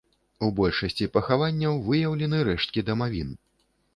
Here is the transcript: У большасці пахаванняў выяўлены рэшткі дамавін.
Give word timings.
У 0.45 0.47
большасці 0.59 1.07
пахаванняў 1.17 1.77
выяўлены 1.89 2.39
рэшткі 2.49 2.85
дамавін. 2.89 3.29